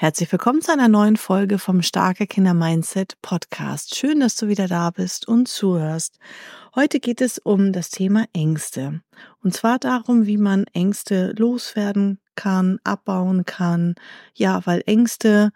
[0.00, 3.96] Herzlich willkommen zu einer neuen Folge vom Starke Kinder Mindset Podcast.
[3.96, 6.20] Schön, dass du wieder da bist und zuhörst.
[6.76, 9.00] Heute geht es um das Thema Ängste.
[9.42, 13.96] Und zwar darum, wie man Ängste loswerden kann, abbauen kann.
[14.34, 15.50] Ja, weil Ängste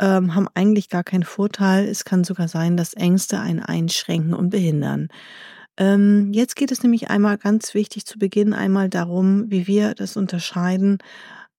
[0.00, 1.86] ähm, haben eigentlich gar keinen Vorteil.
[1.86, 5.06] Es kann sogar sein, dass Ängste einen einschränken und behindern.
[5.76, 10.16] Ähm, jetzt geht es nämlich einmal ganz wichtig zu Beginn einmal darum, wie wir das
[10.16, 10.98] unterscheiden,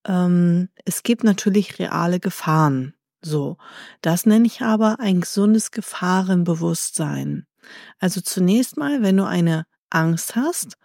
[0.06, 2.94] ähm, es gibt natürlich reale Gefahren.
[3.22, 3.58] So,
[4.02, 7.48] das nenne ich aber ein gesundes Gefahrenbewusstsein.
[8.00, 10.78] Also zunächst mal, wenn du eine Angst hast,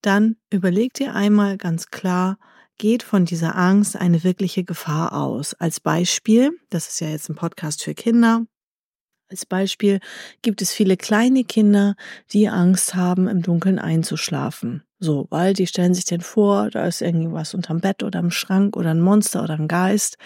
[0.00, 2.38] dann überleg dir einmal ganz klar,
[2.78, 5.54] geht von dieser Angst eine wirkliche Gefahr aus.
[5.54, 8.42] Als Beispiel, das ist ja jetzt ein Podcast für Kinder,
[9.30, 10.00] als Beispiel
[10.42, 11.96] gibt es viele kleine Kinder,
[12.30, 14.84] die Angst haben, im Dunkeln einzuschlafen.
[15.04, 18.74] So, weil die stellen sich denn vor, da ist irgendwas unterm Bett oder im Schrank
[18.74, 20.16] oder ein Monster oder ein Geist.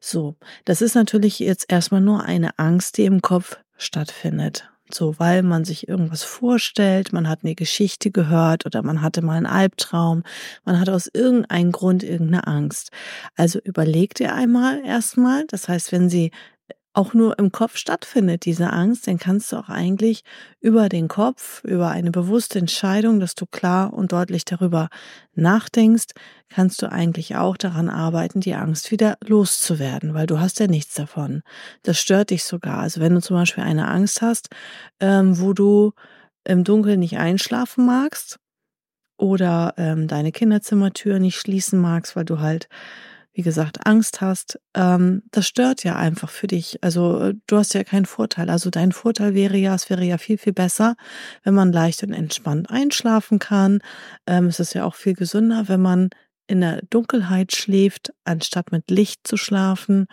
[0.00, 4.68] So, das ist natürlich jetzt erstmal nur eine Angst, die im Kopf stattfindet.
[4.92, 9.36] So, weil man sich irgendwas vorstellt, man hat eine Geschichte gehört oder man hatte mal
[9.36, 10.24] einen Albtraum,
[10.64, 12.90] man hat aus irgendeinem Grund irgendeine Angst.
[13.36, 16.32] Also überlegt ihr einmal erstmal, das heißt, wenn Sie
[16.94, 20.22] auch nur im Kopf stattfindet, diese Angst, dann kannst du auch eigentlich
[20.60, 24.88] über den Kopf, über eine bewusste Entscheidung, dass du klar und deutlich darüber
[25.34, 26.06] nachdenkst,
[26.48, 30.94] kannst du eigentlich auch daran arbeiten, die Angst wieder loszuwerden, weil du hast ja nichts
[30.94, 31.42] davon.
[31.82, 32.78] Das stört dich sogar.
[32.78, 34.48] Also wenn du zum Beispiel eine Angst hast,
[35.00, 35.92] ähm, wo du
[36.44, 38.38] im Dunkeln nicht einschlafen magst
[39.18, 42.68] oder ähm, deine Kinderzimmertür nicht schließen magst, weil du halt
[43.34, 46.78] wie gesagt, Angst hast, ähm, das stört ja einfach für dich.
[46.82, 48.48] Also äh, du hast ja keinen Vorteil.
[48.48, 50.94] Also dein Vorteil wäre ja, es wäre ja viel, viel besser,
[51.42, 53.80] wenn man leicht und entspannt einschlafen kann.
[54.26, 56.10] Ähm, es ist ja auch viel gesünder, wenn man
[56.46, 60.06] in der Dunkelheit schläft, anstatt mit Licht zu schlafen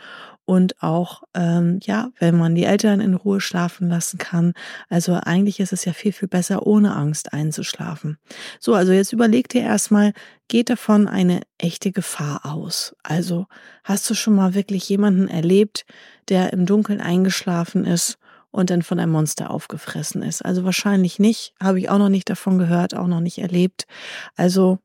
[0.51, 4.51] und auch, ähm, ja, wenn man die Eltern in Ruhe schlafen lassen kann.
[4.89, 8.17] Also eigentlich ist es ja viel, viel besser, ohne Angst einzuschlafen.
[8.59, 10.11] So, also jetzt überleg dir erstmal,
[10.49, 12.93] geht davon eine echte Gefahr aus?
[13.01, 13.45] Also
[13.85, 15.85] hast du schon mal wirklich jemanden erlebt,
[16.27, 18.17] der im Dunkeln eingeschlafen ist
[18.49, 20.43] und dann von einem Monster aufgefressen ist?
[20.43, 23.85] Also wahrscheinlich nicht, habe ich auch noch nicht davon gehört, auch noch nicht erlebt.
[24.35, 24.79] Also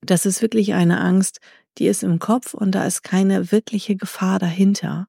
[0.00, 1.40] das ist wirklich eine Angst,
[1.78, 5.08] die ist im Kopf und da ist keine wirkliche Gefahr dahinter.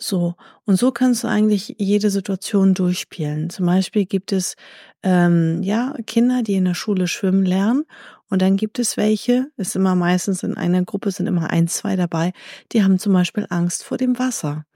[0.00, 3.50] So, und so kannst du eigentlich jede Situation durchspielen.
[3.50, 4.54] Zum Beispiel gibt es
[5.02, 7.84] ähm, ja Kinder, die in der Schule schwimmen lernen
[8.30, 11.96] und dann gibt es welche, ist immer meistens in einer Gruppe sind immer ein, zwei
[11.96, 12.32] dabei,
[12.72, 14.66] die haben zum Beispiel Angst vor dem Wasser.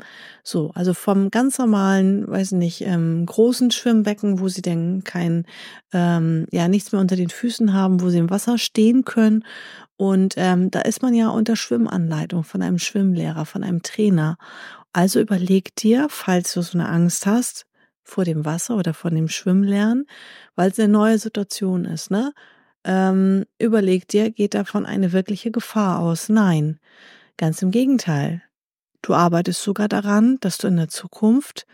[0.42, 5.44] So, also vom ganz normalen, weiß nicht, ähm, großen Schwimmbecken, wo sie denn kein,
[5.92, 9.44] ähm, ja, nichts mehr unter den Füßen haben, wo sie im Wasser stehen können.
[10.02, 14.36] Und ähm, da ist man ja unter Schwimmanleitung von einem Schwimmlehrer, von einem Trainer.
[14.92, 17.66] Also überleg dir, falls du so eine Angst hast,
[18.02, 20.06] vor dem Wasser oder vor dem Schwimmlernen,
[20.56, 22.32] weil es eine neue Situation ist, ne?
[22.82, 26.28] ähm, überleg dir, geht davon eine wirkliche Gefahr aus?
[26.28, 26.80] Nein,
[27.36, 28.42] ganz im Gegenteil.
[29.02, 31.64] Du arbeitest sogar daran, dass du in der Zukunft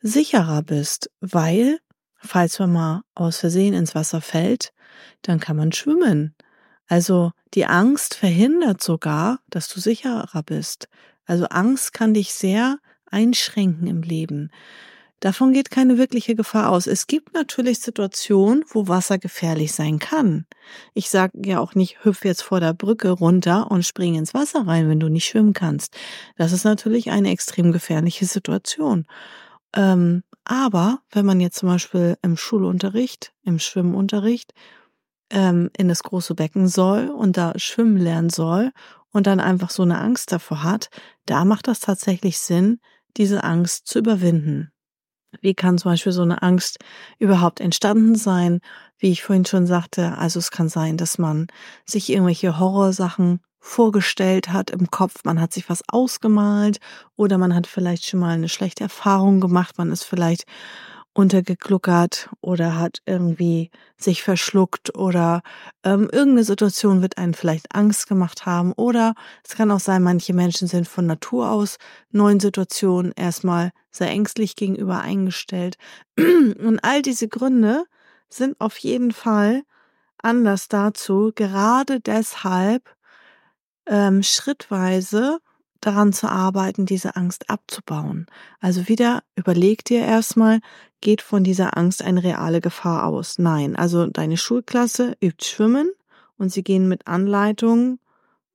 [0.00, 1.80] sicherer bist, weil,
[2.16, 4.72] falls man mal aus Versehen ins Wasser fällt,
[5.20, 6.34] dann kann man schwimmen.
[6.88, 10.88] Also die Angst verhindert sogar, dass du sicherer bist.
[11.26, 12.78] Also Angst kann dich sehr
[13.10, 14.50] einschränken im Leben.
[15.20, 16.86] Davon geht keine wirkliche Gefahr aus.
[16.86, 20.46] Es gibt natürlich Situationen, wo Wasser gefährlich sein kann.
[20.94, 24.66] Ich sage ja auch nicht, hüpf jetzt vor der Brücke runter und spring ins Wasser
[24.66, 25.96] rein, wenn du nicht schwimmen kannst.
[26.36, 29.06] Das ist natürlich eine extrem gefährliche Situation.
[29.74, 34.54] Ähm, aber wenn man jetzt zum Beispiel im Schulunterricht, im Schwimmunterricht
[35.30, 38.72] ähm, in das große Becken soll und da schwimmen lernen soll
[39.12, 40.90] und dann einfach so eine Angst davor hat,
[41.26, 42.80] da macht das tatsächlich Sinn,
[43.16, 44.70] diese Angst zu überwinden.
[45.40, 46.78] Wie kann zum Beispiel so eine Angst
[47.18, 48.60] überhaupt entstanden sein?
[48.98, 51.48] Wie ich vorhin schon sagte, also es kann sein, dass man
[51.84, 56.78] sich irgendwelche Horrorsachen vorgestellt hat im Kopf, man hat sich was ausgemalt
[57.16, 60.44] oder man hat vielleicht schon mal eine schlechte Erfahrung gemacht, man ist vielleicht
[61.18, 65.42] untergekluckert oder hat irgendwie sich verschluckt oder
[65.82, 70.32] ähm, irgendeine Situation wird einen vielleicht Angst gemacht haben oder es kann auch sein, manche
[70.32, 71.78] Menschen sind von Natur aus
[72.12, 75.76] neuen Situationen erstmal sehr ängstlich gegenüber eingestellt
[76.16, 77.82] und all diese Gründe
[78.28, 79.64] sind auf jeden Fall
[80.18, 82.94] Anlass dazu, gerade deshalb
[83.86, 85.40] ähm, schrittweise
[85.80, 88.26] daran zu arbeiten, diese Angst abzubauen.
[88.60, 90.60] Also wieder überleg dir erstmal,
[91.00, 93.38] geht von dieser Angst eine reale Gefahr aus?
[93.38, 93.76] Nein.
[93.76, 95.90] Also deine Schulklasse übt Schwimmen
[96.36, 97.98] und sie gehen mit Anleitung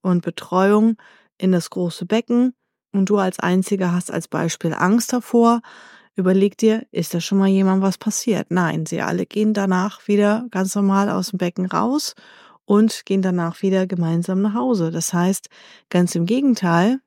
[0.01, 0.97] und Betreuung
[1.37, 2.53] in das große Becken
[2.91, 5.61] und du als Einziger hast als Beispiel Angst davor.
[6.15, 8.51] Überleg dir, ist da schon mal jemand was passiert?
[8.51, 12.13] Nein, sie alle gehen danach wieder ganz normal aus dem Becken raus
[12.65, 14.91] und gehen danach wieder gemeinsam nach Hause.
[14.91, 15.49] Das heißt,
[15.89, 16.99] ganz im Gegenteil,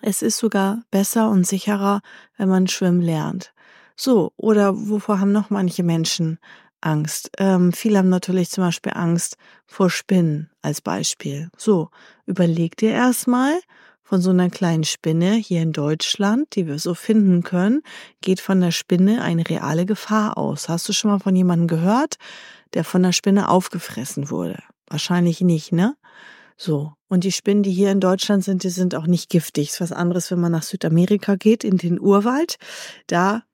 [0.00, 2.00] es ist sogar besser und sicherer,
[2.36, 3.52] wenn man schwimmen lernt.
[3.96, 6.38] So, oder wovor haben noch manche Menschen
[6.80, 7.30] Angst?
[7.38, 9.36] Ähm, viele haben natürlich zum Beispiel Angst
[9.66, 11.50] vor Spinnen als Beispiel.
[11.56, 11.90] So,
[12.26, 13.58] überleg dir erstmal,
[14.12, 17.80] von so einer kleinen Spinne hier in Deutschland, die wir so finden können,
[18.20, 20.68] geht von der Spinne eine reale Gefahr aus.
[20.68, 22.16] Hast du schon mal von jemandem gehört,
[22.74, 24.62] der von der Spinne aufgefressen wurde?
[24.86, 25.96] Wahrscheinlich nicht, ne?
[26.58, 26.92] So.
[27.08, 29.70] Und die Spinnen, die hier in Deutschland sind, die sind auch nicht giftig.
[29.70, 32.56] Ist was anderes, wenn man nach Südamerika geht, in den Urwald.
[33.06, 33.44] Da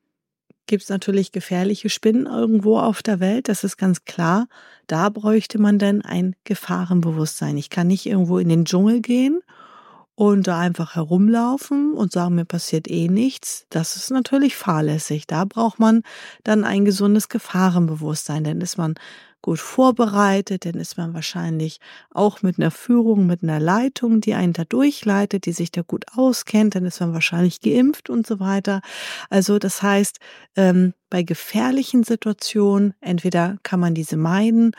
[0.68, 3.48] gibt's natürlich gefährliche Spinnen irgendwo auf der Welt.
[3.48, 4.46] Das ist ganz klar.
[4.86, 7.56] Da bräuchte man dann ein Gefahrenbewusstsein.
[7.56, 9.40] Ich kann nicht irgendwo in den Dschungel gehen
[10.18, 15.28] und da einfach herumlaufen und sagen, mir passiert eh nichts, das ist natürlich fahrlässig.
[15.28, 16.02] Da braucht man
[16.42, 18.94] dann ein gesundes Gefahrenbewusstsein, denn ist man
[19.42, 21.78] gut vorbereitet, dann ist man wahrscheinlich
[22.10, 26.06] auch mit einer Führung, mit einer Leitung, die einen da durchleitet, die sich da gut
[26.14, 28.80] auskennt, dann ist man wahrscheinlich geimpft und so weiter.
[29.30, 30.18] Also das heißt,
[30.56, 34.72] ähm, bei gefährlichen Situationen, entweder kann man diese meiden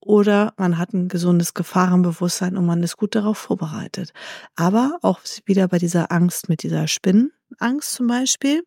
[0.00, 4.12] oder man hat ein gesundes Gefahrenbewusstsein und man ist gut darauf vorbereitet.
[4.56, 8.62] Aber auch wieder bei dieser Angst mit dieser Spinnenangst zum Beispiel,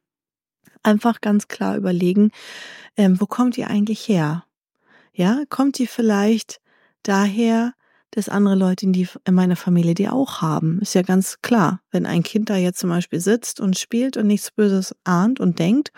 [0.84, 2.32] einfach ganz klar überlegen,
[2.98, 4.44] ähm, wo kommt die eigentlich her?
[5.14, 6.62] Ja, kommt die vielleicht
[7.04, 7.74] daher,
[8.12, 10.80] dass andere Leute in, die, in meiner Familie die auch haben?
[10.82, 11.82] Ist ja ganz klar.
[11.92, 15.60] Wenn ein Kind da jetzt zum Beispiel sitzt und spielt und nichts Böses ahnt und
[15.60, 15.92] denkt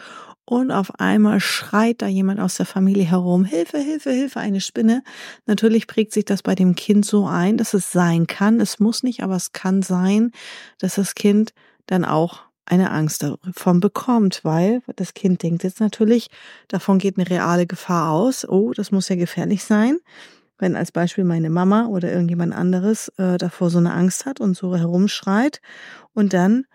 [0.46, 5.04] und auf einmal schreit da jemand aus der Familie herum, Hilfe, Hilfe, Hilfe, eine Spinne.
[5.46, 8.60] Natürlich prägt sich das bei dem Kind so ein, dass es sein kann.
[8.60, 10.32] Es muss nicht, aber es kann sein,
[10.80, 11.54] dass das Kind
[11.88, 16.30] dann auch eine Angst davon bekommt, weil das Kind denkt jetzt natürlich,
[16.68, 18.48] davon geht eine reale Gefahr aus.
[18.48, 19.98] Oh, das muss ja gefährlich sein.
[20.58, 24.56] Wenn als Beispiel meine Mama oder irgendjemand anderes äh, davor so eine Angst hat und
[24.56, 25.62] so herumschreit
[26.14, 26.66] und dann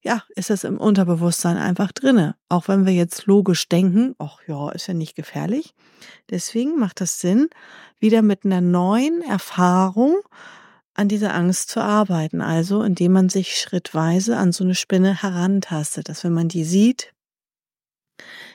[0.00, 2.36] ja, ist das im Unterbewusstsein einfach drinne.
[2.48, 5.74] Auch wenn wir jetzt logisch denken, ach ja, ist ja nicht gefährlich.
[6.30, 7.48] Deswegen macht das Sinn,
[7.98, 10.16] wieder mit einer neuen Erfahrung
[10.98, 12.40] an dieser Angst zu arbeiten.
[12.40, 17.14] Also, indem man sich schrittweise an so eine Spinne herantastet, dass wenn man die sieht,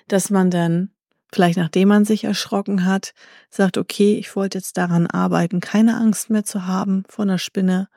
[0.07, 0.91] dass man dann
[1.33, 3.13] vielleicht nachdem man sich erschrocken hat,
[3.49, 7.89] sagt, okay, ich wollte jetzt daran arbeiten, keine Angst mehr zu haben vor einer Spinne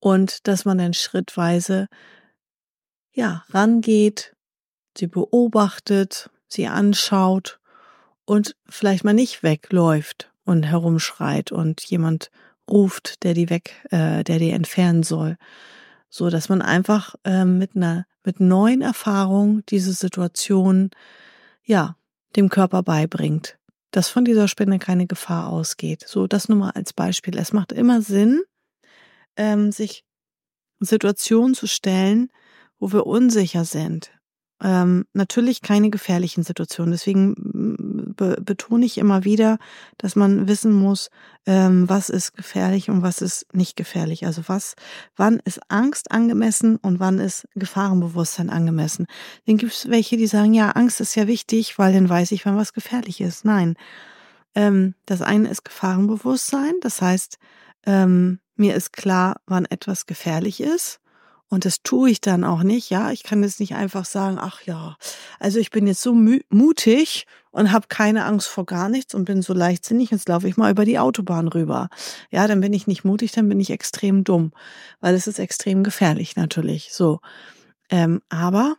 [0.00, 1.86] und dass man dann schrittweise
[3.12, 4.34] ja, rangeht,
[4.98, 7.60] sie beobachtet, sie anschaut
[8.24, 12.30] und vielleicht mal nicht wegläuft und herumschreit und jemand
[12.70, 15.36] ruft, der die weg, äh, der die entfernen soll,
[16.08, 20.90] so dass man einfach äh, mit einer mit neuen Erfahrungen diese Situation
[21.62, 21.96] ja
[22.34, 23.58] dem Körper beibringt,
[23.92, 26.04] dass von dieser Spinne keine Gefahr ausgeht.
[26.06, 27.38] So das nur mal als Beispiel.
[27.38, 28.42] Es macht immer Sinn,
[29.36, 30.04] ähm, sich
[30.80, 32.30] Situationen zu stellen,
[32.78, 34.10] wo wir unsicher sind,
[34.62, 36.92] ähm, natürlich keine gefährlichen Situationen.
[36.92, 37.34] Deswegen
[38.06, 39.58] be betone ich immer wieder,
[39.98, 41.10] dass man wissen muss,
[41.46, 44.26] ähm, was ist gefährlich und was ist nicht gefährlich.
[44.26, 44.74] Also was,
[45.16, 49.06] wann ist Angst angemessen und wann ist Gefahrenbewusstsein angemessen.
[49.46, 52.46] Dann gibt es welche, die sagen, ja, Angst ist ja wichtig, weil dann weiß ich,
[52.46, 53.44] wann was gefährlich ist.
[53.44, 53.74] Nein.
[54.54, 57.38] Ähm, das eine ist Gefahrenbewusstsein, das heißt,
[57.84, 61.00] ähm, mir ist klar, wann etwas gefährlich ist.
[61.48, 63.12] Und das tue ich dann auch nicht, ja.
[63.12, 64.96] Ich kann jetzt nicht einfach sagen, ach ja,
[65.38, 69.42] also ich bin jetzt so mutig und habe keine Angst vor gar nichts und bin
[69.42, 71.88] so leichtsinnig, jetzt laufe ich mal über die Autobahn rüber.
[72.30, 74.52] Ja, dann bin ich nicht mutig, dann bin ich extrem dumm,
[75.00, 76.92] weil es ist extrem gefährlich natürlich.
[76.92, 77.20] So.
[77.90, 78.76] Ähm, aber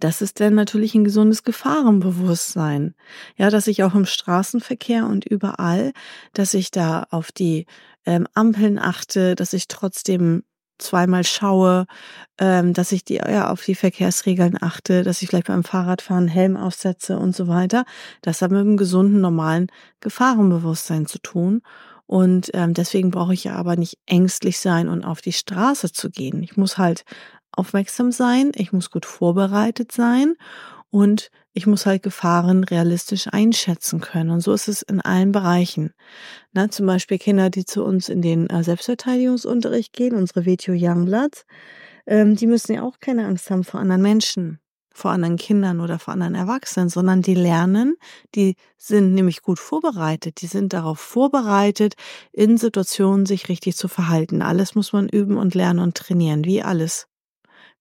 [0.00, 2.94] das ist dann natürlich ein gesundes Gefahrenbewusstsein.
[3.36, 5.92] Ja, dass ich auch im Straßenverkehr und überall,
[6.32, 7.66] dass ich da auf die
[8.04, 10.44] ähm, Ampeln achte, dass ich trotzdem
[10.78, 11.86] zweimal schaue,
[12.38, 16.56] ähm, dass ich die ja auf die Verkehrsregeln achte, dass ich vielleicht beim Fahrradfahren Helm
[16.56, 17.84] aufsetze und so weiter.
[18.22, 19.68] Das hat mit einem gesunden, normalen
[20.00, 21.62] Gefahrenbewusstsein zu tun.
[22.06, 26.08] Und ähm, deswegen brauche ich ja aber nicht ängstlich sein und auf die Straße zu
[26.10, 26.42] gehen.
[26.42, 27.04] Ich muss halt
[27.52, 30.34] aufmerksam sein, ich muss gut vorbereitet sein
[30.90, 34.30] und ich muss halt Gefahren realistisch einschätzen können.
[34.30, 35.92] Und so ist es in allen Bereichen.
[36.52, 41.44] Na, zum Beispiel Kinder, die zu uns in den äh, Selbstverteidigungsunterricht gehen, unsere Vetio Youngblood,
[42.06, 44.60] ähm, die müssen ja auch keine Angst haben vor anderen Menschen,
[44.92, 47.96] vor anderen Kindern oder vor anderen Erwachsenen, sondern die lernen,
[48.34, 51.94] die sind nämlich gut vorbereitet, die sind darauf vorbereitet,
[52.32, 54.42] in Situationen sich richtig zu verhalten.
[54.42, 57.06] Alles muss man üben und lernen und trainieren, wie alles.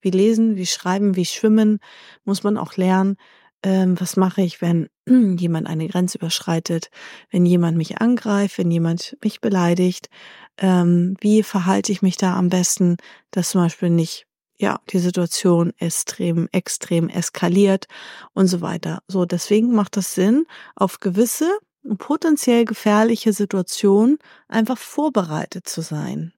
[0.02, 1.80] Wie lesen, wie schreiben, wie schwimmen,
[2.24, 3.18] muss man auch lernen,
[3.64, 6.90] ähm, was mache ich, wenn jemand eine Grenze überschreitet,
[7.32, 10.10] wenn jemand mich angreift, wenn jemand mich beleidigt,
[10.58, 12.98] ähm, wie verhalte ich mich da am besten,
[13.32, 14.26] dass zum Beispiel nicht
[14.60, 17.86] ja, die Situation extrem, extrem eskaliert
[18.34, 19.04] und so weiter.
[19.08, 20.46] So, deswegen macht das Sinn,
[20.76, 21.60] auf gewisse
[22.00, 26.34] potenziell gefährliche Situationen einfach vorbereitet zu sein.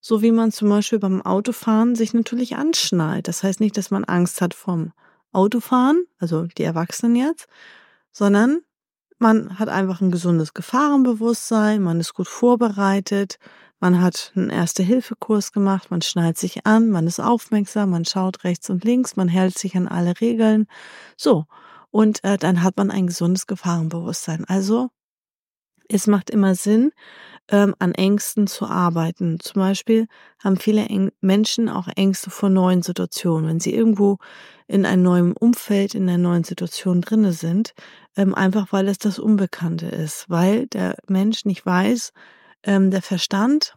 [0.00, 3.26] So wie man zum Beispiel beim Autofahren sich natürlich anschnallt.
[3.26, 4.92] Das heißt nicht, dass man Angst hat vom
[5.36, 7.46] Autofahren, also die Erwachsenen jetzt,
[8.10, 8.60] sondern
[9.18, 13.38] man hat einfach ein gesundes Gefahrenbewusstsein, man ist gut vorbereitet,
[13.78, 18.70] man hat einen Erste-Hilfe-Kurs gemacht, man schnallt sich an, man ist aufmerksam, man schaut rechts
[18.70, 20.66] und links, man hält sich an alle Regeln.
[21.16, 21.44] So,
[21.90, 24.44] und äh, dann hat man ein gesundes Gefahrenbewusstsein.
[24.46, 24.88] Also
[25.88, 26.92] es macht immer Sinn,
[27.48, 29.38] ähm, an Ängsten zu arbeiten.
[29.40, 30.06] Zum Beispiel
[30.42, 33.48] haben viele Eng Menschen auch Ängste vor neuen Situationen.
[33.48, 34.18] Wenn sie irgendwo
[34.66, 37.72] in einem neuen Umfeld, in einer neuen Situation drinne sind,
[38.16, 42.12] ähm, einfach weil es das Unbekannte ist, weil der Mensch nicht weiß,
[42.64, 43.74] ähm, der Verstand,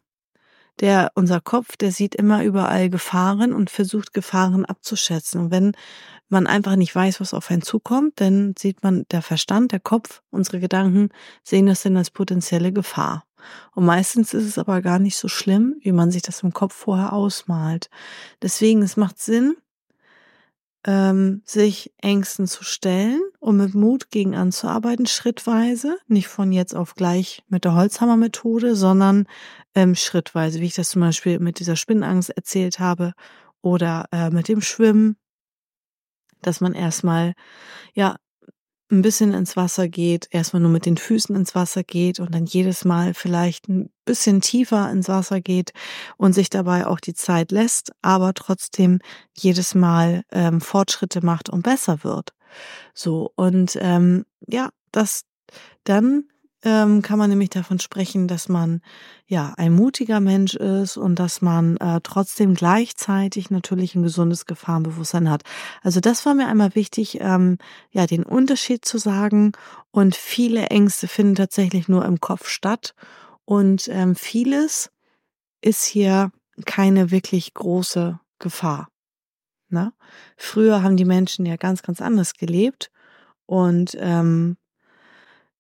[0.80, 5.42] der, unser Kopf, der sieht immer überall Gefahren und versucht Gefahren abzuschätzen.
[5.42, 5.74] Und wenn
[6.30, 10.22] man einfach nicht weiß, was auf einen zukommt, dann sieht man der Verstand, der Kopf,
[10.32, 11.10] unsere Gedanken
[11.44, 13.26] sehen das dann als potenzielle Gefahr.
[13.76, 16.74] Und meistens ist es aber gar nicht so schlimm, wie man sich das im Kopf
[16.74, 17.90] vorher ausmalt.
[18.42, 19.56] Deswegen, es macht Sinn,
[20.86, 26.96] ähm, sich Ängsten zu stellen und mit Mut gegen anzuarbeiten, schrittweise, nicht von jetzt auf
[26.96, 29.28] gleich mit der Holzhammer-Methode, sondern
[29.76, 33.14] ähm, schrittweise, wie ich das zum Beispiel mit dieser Spinnangst erzählt habe
[33.62, 35.18] oder äh, mit dem Schwimmen,
[36.42, 37.34] dass man erstmal
[37.94, 38.16] ja
[38.92, 42.46] ein bisschen ins Wasser geht, erstmal nur mit den Füßen ins Wasser geht und dann
[42.46, 45.72] jedes Mal vielleicht ein bisschen tiefer ins Wasser geht
[46.18, 49.00] und sich dabei auch die Zeit lässt, aber trotzdem
[49.38, 52.34] jedes Mal ähm, Fortschritte macht und besser wird.
[52.94, 55.24] So, und ähm, ja, das
[55.84, 56.26] dann
[56.64, 58.82] ähm, kann man nämlich davon sprechen, dass man
[59.26, 65.30] ja ein mutiger Mensch ist und dass man äh, trotzdem gleichzeitig natürlich ein gesundes Gefahrenbewusstsein
[65.30, 65.44] hat.
[65.82, 67.58] Also das war mir einmal wichtig, ähm,
[67.92, 69.54] ja den Unterschied zu sagen.
[69.92, 72.94] Und viele Ängste finden tatsächlich nur im Kopf statt
[73.46, 74.92] und ähm, vieles
[75.62, 76.32] ist hier
[76.66, 78.90] keine wirklich große Gefahr.
[79.70, 79.94] Ne?
[80.38, 82.92] Früher haben die Menschen ja ganz, ganz anders gelebt
[83.46, 84.58] und ähm,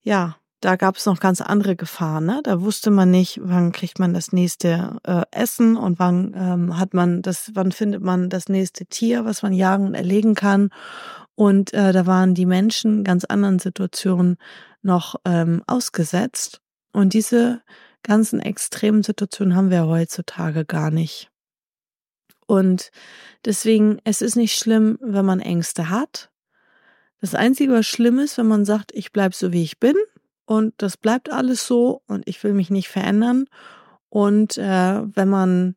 [0.02, 2.26] ja, da gab es noch ganz andere Gefahren.
[2.26, 2.42] Ne?
[2.44, 6.94] Da wusste man nicht, wann kriegt man das nächste äh, Essen und wann ähm, hat
[6.94, 10.70] man das, wann findet man das nächste Tier, was man jagen und erlegen kann.
[11.36, 14.38] Und äh, da waren die Menschen ganz anderen Situationen
[14.82, 16.62] noch ähm, ausgesetzt.
[16.92, 17.62] Und diese
[18.04, 21.30] ganzen extremen Situationen haben wir heutzutage gar nicht.
[22.48, 22.92] Und
[23.46, 26.32] deswegen, es ist nicht schlimm, wenn man Ängste hat.
[27.22, 29.96] Das Einzige, was schlimm ist, wenn man sagt, ich bleib so, wie ich bin
[30.50, 33.46] und das bleibt alles so und ich will mich nicht verändern.
[34.10, 35.76] Und äh, wenn man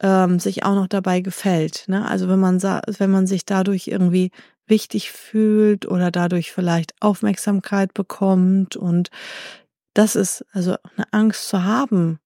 [0.00, 2.08] ähm, sich auch noch dabei gefällt, ne?
[2.08, 4.32] also wenn man wenn man sich dadurch irgendwie
[4.66, 9.10] wichtig fühlt oder dadurch vielleicht Aufmerksamkeit bekommt und
[9.94, 12.18] das ist also eine Angst zu haben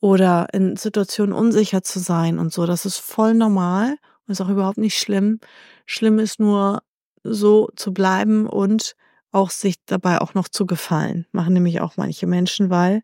[0.00, 3.94] oder in Situationen unsicher zu sein und so, das ist voll normal
[4.26, 5.38] und ist auch überhaupt nicht schlimm.
[5.86, 6.82] Schlimm ist nur
[7.22, 8.96] so zu bleiben und
[9.32, 11.26] auch sich dabei auch noch zu gefallen.
[11.32, 13.02] Machen nämlich auch manche Menschen, weil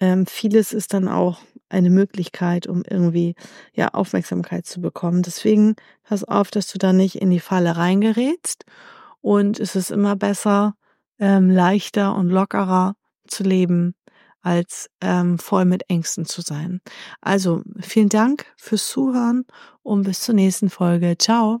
[0.00, 3.34] ähm, vieles ist dann auch eine Möglichkeit, um irgendwie
[3.72, 5.22] ja Aufmerksamkeit zu bekommen.
[5.22, 8.64] Deswegen pass auf, dass du da nicht in die Falle reingerätst.
[9.20, 10.74] Und es ist immer besser,
[11.18, 13.94] ähm, leichter und lockerer zu leben,
[14.42, 16.80] als ähm, voll mit Ängsten zu sein.
[17.20, 19.44] Also vielen Dank fürs Zuhören
[19.82, 21.16] und bis zur nächsten Folge.
[21.18, 21.60] Ciao.